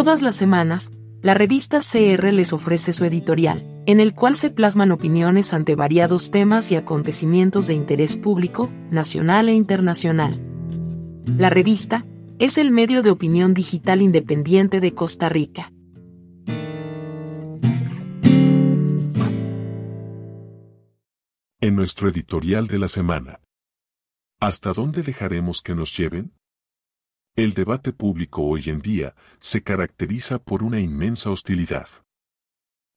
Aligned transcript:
Todas 0.00 0.22
las 0.22 0.34
semanas, 0.34 0.90
la 1.20 1.34
revista 1.34 1.80
CR 1.80 2.32
les 2.32 2.54
ofrece 2.54 2.94
su 2.94 3.04
editorial, 3.04 3.82
en 3.84 4.00
el 4.00 4.14
cual 4.14 4.34
se 4.34 4.48
plasman 4.48 4.92
opiniones 4.92 5.52
ante 5.52 5.74
variados 5.74 6.30
temas 6.30 6.72
y 6.72 6.76
acontecimientos 6.76 7.66
de 7.66 7.74
interés 7.74 8.16
público, 8.16 8.70
nacional 8.90 9.50
e 9.50 9.52
internacional. 9.52 10.40
La 11.36 11.50
revista 11.50 12.06
es 12.38 12.56
el 12.56 12.70
medio 12.70 13.02
de 13.02 13.10
opinión 13.10 13.52
digital 13.52 14.00
independiente 14.00 14.80
de 14.80 14.94
Costa 14.94 15.28
Rica. 15.28 15.70
En 21.60 21.76
nuestro 21.76 22.08
editorial 22.08 22.68
de 22.68 22.78
la 22.78 22.88
semana. 22.88 23.40
¿Hasta 24.40 24.72
dónde 24.72 25.02
dejaremos 25.02 25.60
que 25.60 25.74
nos 25.74 25.94
lleven? 25.94 26.32
El 27.40 27.54
debate 27.54 27.94
público 27.94 28.42
hoy 28.42 28.64
en 28.66 28.82
día 28.82 29.14
se 29.38 29.62
caracteriza 29.62 30.38
por 30.40 30.62
una 30.62 30.78
inmensa 30.78 31.30
hostilidad. 31.30 31.88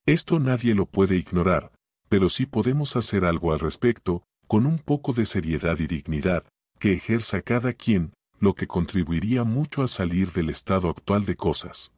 Esto 0.06 0.38
nadie 0.38 0.76
lo 0.76 0.86
puede 0.86 1.16
ignorar, 1.16 1.72
pero 2.10 2.28
sí 2.28 2.46
podemos 2.46 2.98
hacer 2.98 3.24
algo 3.24 3.54
al 3.54 3.62
respecto, 3.62 4.26
con 4.48 4.66
un 4.66 4.80
poco 4.80 5.14
de 5.14 5.24
seriedad 5.24 5.80
y 5.80 5.88
dignidad, 5.88 6.44
que 6.78 6.92
ejerza 6.92 7.42
cada 7.42 7.72
quien, 7.72 8.12
lo 8.38 8.54
que 8.54 8.68
contribuiría 8.68 9.46
mucho 9.46 9.82
a 9.82 9.88
salir 9.88 10.34
del 10.34 10.50
estado 10.50 10.90
actual 10.90 11.24
de 11.24 11.38
cosas. 11.38 11.94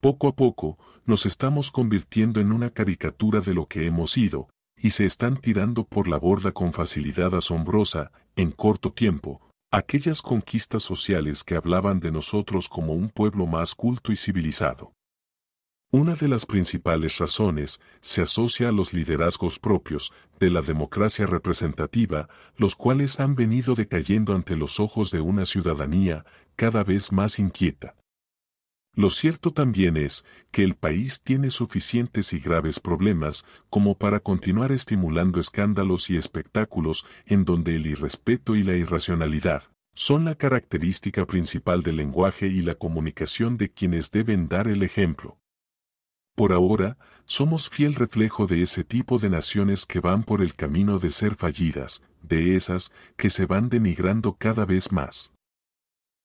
Poco 0.00 0.28
a 0.28 0.36
poco, 0.36 0.78
nos 1.04 1.26
estamos 1.26 1.72
convirtiendo 1.72 2.38
en 2.38 2.52
una 2.52 2.70
caricatura 2.70 3.40
de 3.40 3.54
lo 3.54 3.66
que 3.66 3.88
hemos 3.88 4.12
sido, 4.12 4.48
y 4.76 4.90
se 4.90 5.04
están 5.04 5.36
tirando 5.36 5.82
por 5.82 6.06
la 6.06 6.16
borda 6.16 6.52
con 6.52 6.72
facilidad 6.72 7.34
asombrosa, 7.34 8.12
en 8.36 8.52
corto 8.52 8.92
tiempo, 8.92 9.49
aquellas 9.70 10.20
conquistas 10.20 10.82
sociales 10.82 11.44
que 11.44 11.54
hablaban 11.54 12.00
de 12.00 12.10
nosotros 12.10 12.68
como 12.68 12.92
un 12.92 13.08
pueblo 13.08 13.46
más 13.46 13.74
culto 13.74 14.10
y 14.10 14.16
civilizado. 14.16 14.92
Una 15.92 16.14
de 16.14 16.28
las 16.28 16.46
principales 16.46 17.18
razones 17.18 17.80
se 18.00 18.22
asocia 18.22 18.68
a 18.68 18.72
los 18.72 18.92
liderazgos 18.92 19.58
propios 19.58 20.12
de 20.38 20.50
la 20.50 20.62
democracia 20.62 21.26
representativa, 21.26 22.28
los 22.56 22.76
cuales 22.76 23.20
han 23.20 23.34
venido 23.34 23.74
decayendo 23.74 24.34
ante 24.34 24.56
los 24.56 24.80
ojos 24.80 25.10
de 25.10 25.20
una 25.20 25.44
ciudadanía 25.46 26.24
cada 26.56 26.84
vez 26.84 27.12
más 27.12 27.38
inquieta. 27.38 27.96
Lo 28.94 29.08
cierto 29.08 29.52
también 29.52 29.96
es 29.96 30.24
que 30.50 30.64
el 30.64 30.74
país 30.74 31.20
tiene 31.22 31.50
suficientes 31.50 32.32
y 32.32 32.40
graves 32.40 32.80
problemas 32.80 33.44
como 33.68 33.96
para 33.96 34.20
continuar 34.20 34.72
estimulando 34.72 35.38
escándalos 35.38 36.10
y 36.10 36.16
espectáculos 36.16 37.06
en 37.26 37.44
donde 37.44 37.76
el 37.76 37.86
irrespeto 37.86 38.56
y 38.56 38.64
la 38.64 38.74
irracionalidad 38.74 39.64
son 39.94 40.24
la 40.24 40.34
característica 40.34 41.26
principal 41.26 41.82
del 41.82 41.96
lenguaje 41.96 42.46
y 42.46 42.62
la 42.62 42.74
comunicación 42.74 43.56
de 43.56 43.70
quienes 43.70 44.10
deben 44.10 44.48
dar 44.48 44.66
el 44.66 44.82
ejemplo. 44.82 45.38
Por 46.34 46.52
ahora, 46.52 46.96
somos 47.26 47.68
fiel 47.68 47.94
reflejo 47.94 48.46
de 48.46 48.62
ese 48.62 48.82
tipo 48.82 49.18
de 49.18 49.30
naciones 49.30 49.84
que 49.84 50.00
van 50.00 50.22
por 50.24 50.42
el 50.42 50.54
camino 50.54 50.98
de 50.98 51.10
ser 51.10 51.34
fallidas, 51.34 52.02
de 52.22 52.56
esas 52.56 52.92
que 53.16 53.30
se 53.30 53.46
van 53.46 53.68
denigrando 53.68 54.34
cada 54.34 54.64
vez 54.64 54.90
más. 54.90 55.32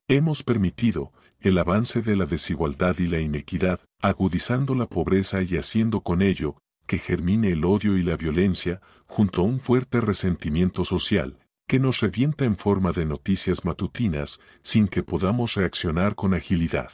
Hemos 0.07 0.43
permitido, 0.43 1.11
el 1.39 1.57
avance 1.57 2.01
de 2.01 2.15
la 2.15 2.25
desigualdad 2.25 2.97
y 2.99 3.07
la 3.07 3.19
inequidad, 3.19 3.79
agudizando 4.01 4.75
la 4.75 4.87
pobreza 4.87 5.41
y 5.41 5.57
haciendo 5.57 6.01
con 6.01 6.21
ello 6.21 6.57
que 6.87 6.97
germine 6.97 7.51
el 7.51 7.65
odio 7.65 7.97
y 7.97 8.03
la 8.03 8.15
violencia, 8.15 8.81
junto 9.07 9.41
a 9.41 9.45
un 9.45 9.59
fuerte 9.59 10.01
resentimiento 10.01 10.83
social, 10.83 11.39
que 11.67 11.79
nos 11.79 11.99
revienta 11.99 12.45
en 12.45 12.57
forma 12.57 12.91
de 12.91 13.05
noticias 13.05 13.65
matutinas 13.65 14.39
sin 14.61 14.87
que 14.87 15.03
podamos 15.03 15.55
reaccionar 15.55 16.15
con 16.15 16.33
agilidad. 16.33 16.91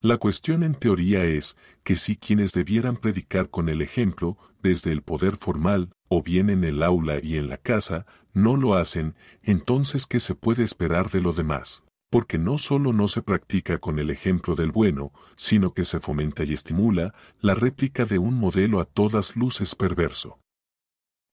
La 0.00 0.16
cuestión 0.16 0.64
en 0.64 0.74
teoría 0.74 1.24
es 1.24 1.56
que 1.84 1.94
si 1.94 2.16
quienes 2.16 2.52
debieran 2.52 2.96
predicar 2.96 3.50
con 3.50 3.68
el 3.68 3.82
ejemplo, 3.82 4.36
desde 4.60 4.90
el 4.90 5.02
poder 5.02 5.36
formal, 5.36 5.92
o 6.08 6.22
bien 6.22 6.50
en 6.50 6.64
el 6.64 6.82
aula 6.82 7.20
y 7.22 7.36
en 7.36 7.48
la 7.48 7.56
casa, 7.56 8.04
no 8.32 8.56
lo 8.56 8.74
hacen, 8.74 9.14
entonces 9.42 10.06
¿qué 10.06 10.18
se 10.18 10.34
puede 10.34 10.64
esperar 10.64 11.10
de 11.10 11.20
lo 11.20 11.32
demás? 11.32 11.84
Porque 12.12 12.36
no 12.36 12.58
solo 12.58 12.92
no 12.92 13.08
se 13.08 13.22
practica 13.22 13.78
con 13.78 13.98
el 13.98 14.10
ejemplo 14.10 14.54
del 14.54 14.70
bueno, 14.70 15.12
sino 15.34 15.72
que 15.72 15.86
se 15.86 15.98
fomenta 15.98 16.44
y 16.44 16.52
estimula 16.52 17.14
la 17.40 17.54
réplica 17.54 18.04
de 18.04 18.18
un 18.18 18.34
modelo 18.38 18.80
a 18.80 18.84
todas 18.84 19.34
luces 19.34 19.74
perverso. 19.74 20.38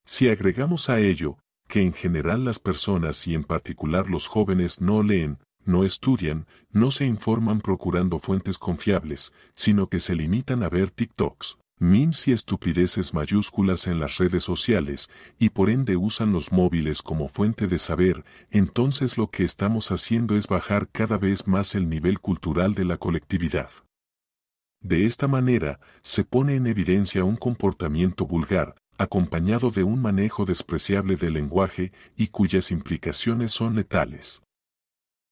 Si 0.05 0.29
agregamos 0.29 0.89
a 0.89 1.01
ello, 1.01 1.37
que 1.67 1.81
en 1.81 1.91
general 1.91 2.45
las 2.45 2.59
personas 2.59 3.27
y 3.27 3.35
en 3.35 3.43
particular 3.43 4.09
los 4.09 4.27
jóvenes 4.27 4.79
no 4.79 5.03
leen, 5.03 5.39
no 5.65 5.83
estudian, 5.83 6.47
no 6.71 6.91
se 6.91 7.05
informan 7.05 7.59
procurando 7.59 8.17
fuentes 8.17 8.57
confiables, 8.57 9.33
sino 9.55 9.89
que 9.89 9.99
se 9.99 10.15
limitan 10.15 10.63
a 10.63 10.69
ver 10.69 10.91
TikToks, 10.91 11.57
memes 11.79 12.27
y 12.27 12.33
estupideces 12.33 13.13
mayúsculas 13.13 13.87
en 13.87 13.99
las 13.99 14.17
redes 14.17 14.43
sociales, 14.43 15.09
y 15.39 15.49
por 15.49 15.69
ende 15.69 15.95
usan 15.95 16.33
los 16.33 16.51
móviles 16.51 17.01
como 17.01 17.29
fuente 17.29 17.67
de 17.67 17.79
saber, 17.79 18.25
entonces 18.51 19.17
lo 19.17 19.31
que 19.31 19.43
estamos 19.43 19.91
haciendo 19.91 20.35
es 20.35 20.47
bajar 20.47 20.89
cada 20.89 21.17
vez 21.17 21.47
más 21.47 21.75
el 21.75 21.89
nivel 21.89 22.19
cultural 22.19 22.75
de 22.75 22.85
la 22.85 22.97
colectividad. 22.97 23.69
De 24.81 25.05
esta 25.05 25.27
manera, 25.27 25.79
se 26.01 26.23
pone 26.23 26.55
en 26.55 26.67
evidencia 26.67 27.23
un 27.23 27.37
comportamiento 27.37 28.25
vulgar, 28.25 28.75
acompañado 28.97 29.71
de 29.71 29.83
un 29.83 30.01
manejo 30.01 30.43
despreciable 30.43 31.15
del 31.15 31.33
lenguaje 31.33 31.93
y 32.17 32.27
cuyas 32.27 32.71
implicaciones 32.71 33.51
son 33.53 33.75
letales. 33.75 34.41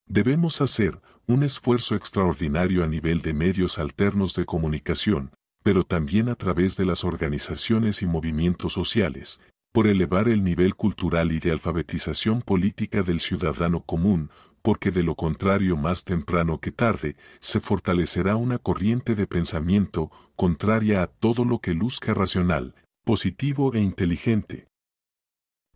Debemos 0.06 0.62
hacer 0.62 1.02
un 1.28 1.44
esfuerzo 1.44 1.96
extraordinario 1.96 2.86
a 2.86 2.88
nivel 2.88 3.22
de 3.22 3.34
medios 3.34 3.78
alternos 3.78 4.34
de 4.36 4.46
comunicación, 4.46 5.32
pero 5.68 5.84
también 5.84 6.30
a 6.30 6.36
través 6.36 6.78
de 6.78 6.86
las 6.86 7.04
organizaciones 7.04 8.02
y 8.02 8.06
movimientos 8.06 8.72
sociales, 8.72 9.42
por 9.74 9.88
elevar 9.88 10.30
el 10.30 10.42
nivel 10.42 10.76
cultural 10.76 11.34
y 11.34 11.40
de 11.40 11.52
alfabetización 11.52 12.42
política 12.42 13.04
del 13.04 13.20
ciudadano 13.20 13.82
común, 13.82 14.30
porque 14.62 14.92
de 14.92 15.04
lo 15.04 15.16
contrario 15.16 15.76
más 15.76 16.06
temprano 16.06 16.62
que 16.62 16.72
tarde, 16.72 17.18
se 17.42 17.60
fortalecerá 17.60 18.38
una 18.38 18.60
corriente 18.60 19.14
de 19.14 19.28
pensamiento 19.28 20.10
contraria 20.38 21.02
a 21.04 21.08
todo 21.08 21.44
lo 21.44 21.60
que 21.60 21.74
luzca 21.74 22.14
racional, 22.14 22.74
positivo 23.04 23.74
e 23.74 23.82
inteligente, 23.82 24.68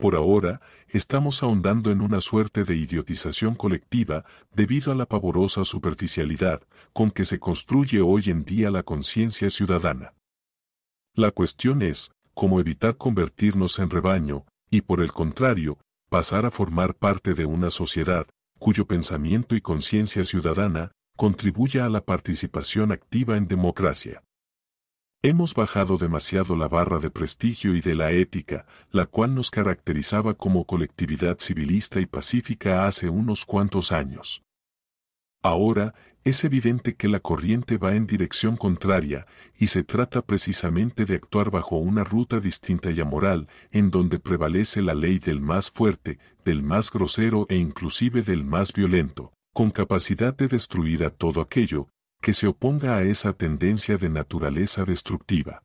por 0.02 0.16
ahora, 0.16 0.62
estamos 0.90 1.44
ahondando 1.44 1.92
en 1.92 2.02
una 2.02 2.22
suerte 2.22 2.64
de 2.64 2.76
idiotización 2.76 3.54
colectiva 3.54 4.26
debido 4.52 4.92
a 4.92 4.96
la 4.96 5.06
pavorosa 5.06 5.64
superficialidad 5.64 6.64
con 6.92 7.12
que 7.12 7.24
se 7.24 7.40
construye 7.40 8.02
hoy 8.02 8.24
en 8.26 8.44
día 8.44 8.72
la 8.72 8.82
conciencia 8.82 9.52
ciudadana. 9.52 10.16
La 11.14 11.30
cuestión 11.30 11.84
es, 11.84 12.12
cómo 12.34 12.60
evitar 12.60 12.98
convertirnos 12.98 13.78
en 13.78 13.92
rebaño, 13.92 14.46
y 14.72 14.82
por 14.82 15.02
el 15.02 15.14
contrario, 15.14 15.78
pasar 16.10 16.48
a 16.48 16.52
formar 16.52 16.96
parte 16.96 17.36
de 17.36 17.46
una 17.46 17.70
sociedad, 17.70 18.26
cuyo 18.58 18.88
pensamiento 18.88 19.56
y 19.56 19.62
conciencia 19.62 20.24
ciudadana 20.24 20.92
contribuya 21.16 21.86
a 21.86 21.90
la 21.90 22.02
participación 22.02 22.92
activa 22.92 23.38
en 23.38 23.48
democracia. 23.48 24.24
Hemos 25.24 25.54
bajado 25.54 25.98
demasiado 25.98 26.56
la 26.56 26.68
barra 26.68 26.98
de 26.98 27.12
prestigio 27.12 27.76
y 27.76 27.82
de 27.82 27.94
la 27.94 28.12
ética, 28.12 28.66
la 28.90 29.06
cual 29.06 29.36
nos 29.36 29.52
caracterizaba 29.52 30.34
como 30.34 30.66
colectividad 30.66 31.38
civilista 31.40 32.02
y 32.02 32.08
pacífica 32.08 32.88
hace 32.88 33.08
unos 33.08 33.46
cuantos 33.46 33.92
años. 33.92 34.42
Ahora, 35.44 35.94
es 36.24 36.44
evidente 36.44 36.96
que 36.96 37.08
la 37.08 37.20
corriente 37.20 37.78
va 37.78 37.96
en 37.96 38.08
dirección 38.08 38.58
contraria, 38.58 39.28
y 39.60 39.68
se 39.68 39.84
trata 39.84 40.24
precisamente 40.24 41.06
de 41.06 41.18
actuar 41.18 41.52
bajo 41.52 41.78
una 41.78 42.04
ruta 42.04 42.40
distinta 42.40 42.90
y 42.90 43.00
amoral, 43.00 43.48
en 43.70 43.92
donde 43.92 44.18
prevalece 44.18 44.82
la 44.82 44.96
ley 44.96 45.20
del 45.20 45.40
más 45.40 45.70
fuerte, 45.70 46.18
del 46.46 46.64
más 46.64 46.92
grosero 46.92 47.46
e 47.48 47.58
inclusive 47.58 48.24
del 48.24 48.44
más 48.44 48.74
violento, 48.74 49.34
con 49.54 49.70
capacidad 49.70 50.36
de 50.36 50.48
destruir 50.48 51.04
a 51.04 51.12
todo 51.12 51.42
aquello, 51.42 51.90
que 52.22 52.34
se 52.34 52.48
oponga 52.48 52.96
a 52.96 53.04
esa 53.04 53.34
tendencia 53.34 53.98
de 53.98 54.10
naturaleza 54.10 54.86
destructiva. 54.86 55.64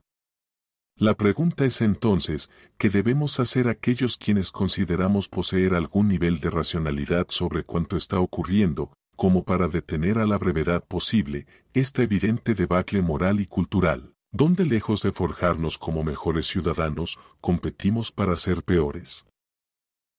La 0.98 1.14
pregunta 1.14 1.66
es 1.66 1.82
entonces, 1.82 2.50
¿qué 2.78 2.88
debemos 2.88 3.38
hacer 3.38 3.68
aquellos 3.68 4.16
quienes 4.16 4.50
consideramos 4.50 5.28
poseer 5.28 5.74
algún 5.74 6.08
nivel 6.08 6.40
de 6.40 6.48
racionalidad 6.48 7.26
sobre 7.28 7.64
cuanto 7.64 7.98
está 7.98 8.18
ocurriendo, 8.18 8.94
como 9.14 9.44
para 9.44 9.68
detener 9.68 10.18
a 10.18 10.26
la 10.26 10.38
brevedad 10.38 10.82
posible 10.82 11.46
esta 11.74 12.02
evidente 12.02 12.54
debacle 12.54 13.02
moral 13.02 13.40
y 13.40 13.46
cultural, 13.46 14.14
donde 14.32 14.64
lejos 14.64 15.02
de 15.02 15.12
forjarnos 15.12 15.76
como 15.76 16.02
mejores 16.02 16.46
ciudadanos, 16.46 17.18
competimos 17.42 18.10
para 18.10 18.34
ser 18.34 18.62
peores? 18.62 19.26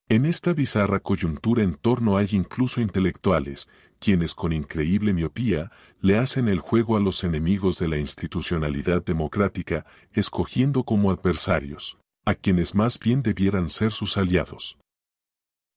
En 0.09 0.25
esta 0.25 0.53
bizarra 0.53 0.99
coyuntura 0.99 1.63
en 1.63 1.73
torno 1.75 2.17
hay 2.17 2.27
incluso 2.31 2.81
intelectuales, 2.81 3.67
quienes 3.99 4.35
con 4.35 4.53
increíble 4.53 5.13
miopía 5.13 5.71
le 6.01 6.17
hacen 6.17 6.47
el 6.47 6.59
juego 6.59 6.97
a 6.97 6.99
los 6.99 7.23
enemigos 7.23 7.79
de 7.79 7.87
la 7.87 7.97
institucionalidad 7.97 9.03
democrática, 9.03 9.85
escogiendo 10.11 10.83
como 10.83 11.11
adversarios, 11.11 11.97
a 12.25 12.35
quienes 12.35 12.75
más 12.75 12.99
bien 12.99 13.23
debieran 13.23 13.69
ser 13.69 13.91
sus 13.91 14.17
aliados. 14.17 14.77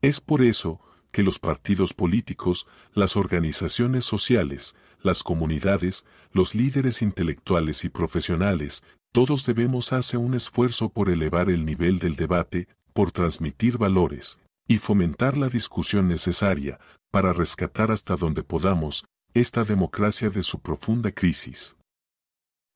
Es 0.02 0.20
por 0.20 0.42
eso 0.42 0.80
que 1.10 1.22
los 1.22 1.38
partidos 1.38 1.94
políticos, 1.94 2.66
las 2.94 3.16
organizaciones 3.16 4.04
sociales, 4.04 4.76
las 5.02 5.22
comunidades, 5.22 6.04
los 6.32 6.54
líderes 6.54 7.02
intelectuales 7.02 7.84
y 7.84 7.88
profesionales, 7.88 8.84
todos 9.12 9.44
debemos 9.44 9.92
hacer 9.92 10.20
un 10.20 10.34
esfuerzo 10.34 10.88
por 10.88 11.10
elevar 11.10 11.50
el 11.50 11.64
nivel 11.64 11.98
del 11.98 12.14
debate, 12.14 12.68
por 12.92 13.10
transmitir 13.10 13.76
valores, 13.76 14.38
y 14.68 14.78
fomentar 14.78 15.36
la 15.36 15.48
discusión 15.48 16.06
necesaria, 16.06 16.78
para 17.10 17.32
rescatar 17.32 17.90
hasta 17.90 18.16
donde 18.16 18.42
podamos, 18.42 19.04
esta 19.34 19.64
democracia 19.64 20.30
de 20.30 20.42
su 20.42 20.60
profunda 20.60 21.12
crisis. 21.12 21.76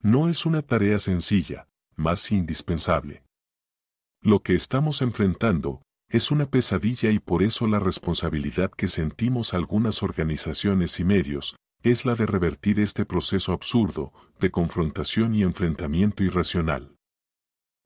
No 0.01 0.29
es 0.29 0.45
una 0.45 0.61
tarea 0.61 0.99
sencilla, 0.99 1.67
más 1.95 2.31
indispensable. 2.31 3.23
Lo 4.21 4.41
que 4.41 4.53
estamos 4.53 5.01
enfrentando, 5.01 5.81
es 6.09 6.31
una 6.31 6.49
pesadilla 6.49 7.11
y 7.11 7.19
por 7.19 7.43
eso 7.43 7.67
la 7.67 7.79
responsabilidad 7.79 8.71
que 8.71 8.87
sentimos 8.87 9.53
algunas 9.53 10.03
organizaciones 10.03 10.99
y 10.99 11.03
medios, 11.03 11.55
es 11.83 12.05
la 12.05 12.15
de 12.15 12.25
revertir 12.25 12.79
este 12.79 13.05
proceso 13.05 13.53
absurdo, 13.53 14.13
de 14.39 14.51
confrontación 14.51 15.35
y 15.35 15.43
enfrentamiento 15.43 16.23
irracional. 16.23 16.94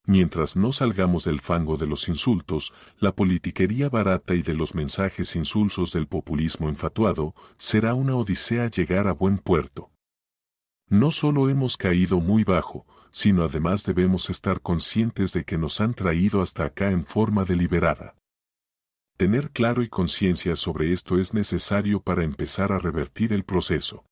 Mientras 0.05 0.55
no 0.55 0.71
salgamos 0.71 1.25
del 1.25 1.39
fango 1.39 1.77
de 1.77 1.85
los 1.85 2.07
insultos, 2.07 2.73
la 2.97 3.15
politiquería 3.15 3.89
barata 3.89 4.33
y 4.33 4.41
de 4.41 4.55
los 4.55 4.73
mensajes 4.73 5.35
insulsos 5.35 5.93
del 5.93 6.07
populismo 6.07 6.69
enfatuado, 6.69 7.35
será 7.57 7.93
una 7.93 8.15
odisea 8.15 8.69
llegar 8.69 9.07
a 9.07 9.13
buen 9.13 9.37
puerto. 9.37 9.91
No 10.87 11.11
solo 11.11 11.49
hemos 11.49 11.77
caído 11.77 12.19
muy 12.19 12.43
bajo, 12.43 12.87
sino 13.11 13.43
además 13.43 13.85
debemos 13.85 14.29
estar 14.29 14.61
conscientes 14.61 15.33
de 15.33 15.43
que 15.43 15.57
nos 15.57 15.81
han 15.81 15.93
traído 15.93 16.41
hasta 16.41 16.65
acá 16.65 16.91
en 16.91 17.05
forma 17.05 17.45
deliberada. 17.45 18.15
Tener 19.17 19.51
claro 19.51 19.83
y 19.83 19.89
conciencia 19.89 20.55
sobre 20.55 20.93
esto 20.93 21.19
es 21.19 21.33
necesario 21.33 22.01
para 22.01 22.23
empezar 22.23 22.71
a 22.71 22.79
revertir 22.79 23.33
el 23.33 23.43
proceso. 23.43 24.05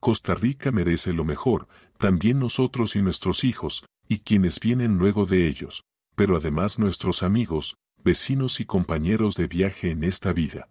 Costa 0.00 0.34
Rica 0.34 0.70
merece 0.70 1.12
lo 1.12 1.24
mejor, 1.24 1.68
también 1.98 2.38
nosotros 2.38 2.96
y 2.96 3.02
nuestros 3.02 3.44
hijos, 3.44 3.84
y 4.08 4.20
quienes 4.20 4.58
vienen 4.58 4.98
luego 4.98 5.26
de 5.26 5.46
ellos, 5.46 5.84
pero 6.14 6.36
además 6.36 6.78
nuestros 6.78 7.22
amigos, 7.22 7.76
vecinos 8.02 8.58
y 8.60 8.64
compañeros 8.64 9.36
de 9.36 9.46
viaje 9.46 9.90
en 9.90 10.02
esta 10.02 10.32
vida. 10.32 10.68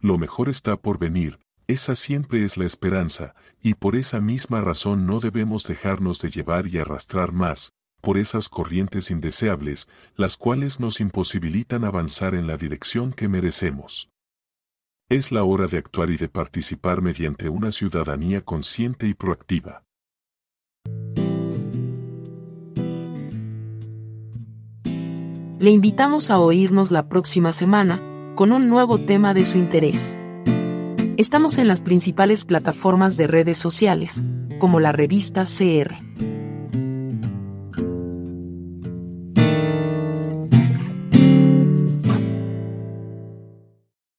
Lo 0.00 0.18
mejor 0.18 0.48
está 0.48 0.76
por 0.76 0.98
venir, 0.98 1.38
esa 1.68 1.94
siempre 1.94 2.44
es 2.44 2.56
la 2.56 2.64
esperanza, 2.64 3.34
y 3.62 3.74
por 3.74 3.96
esa 3.96 4.20
misma 4.20 4.60
razón 4.60 5.06
no 5.06 5.20
debemos 5.20 5.64
dejarnos 5.64 6.20
de 6.20 6.30
llevar 6.30 6.66
y 6.66 6.78
arrastrar 6.78 7.32
más, 7.32 7.72
por 8.00 8.18
esas 8.18 8.48
corrientes 8.48 9.10
indeseables, 9.10 9.88
las 10.14 10.36
cuales 10.36 10.80
nos 10.80 11.00
imposibilitan 11.00 11.84
avanzar 11.84 12.34
en 12.34 12.46
la 12.46 12.56
dirección 12.56 13.12
que 13.12 13.28
merecemos. 13.28 14.10
Es 15.08 15.32
la 15.32 15.44
hora 15.44 15.66
de 15.66 15.78
actuar 15.78 16.10
y 16.10 16.16
de 16.16 16.28
participar 16.28 17.00
mediante 17.00 17.48
una 17.48 17.72
ciudadanía 17.72 18.44
consciente 18.44 19.08
y 19.08 19.14
proactiva. 19.14 19.85
Le 25.58 25.70
invitamos 25.70 26.30
a 26.30 26.38
oírnos 26.38 26.90
la 26.90 27.08
próxima 27.08 27.54
semana, 27.54 27.98
con 28.34 28.52
un 28.52 28.68
nuevo 28.68 29.00
tema 29.00 29.32
de 29.32 29.46
su 29.46 29.56
interés. 29.56 30.18
Estamos 31.16 31.56
en 31.56 31.66
las 31.66 31.80
principales 31.80 32.44
plataformas 32.44 33.16
de 33.16 33.26
redes 33.26 33.56
sociales, 33.56 34.22
como 34.58 34.80
la 34.80 34.92
revista 34.92 35.44
CR. 35.44 35.94